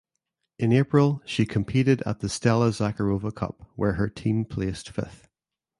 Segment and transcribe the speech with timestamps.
[0.57, 5.27] In April she competed at the Stella Zakharova Cup where her team placed fifth.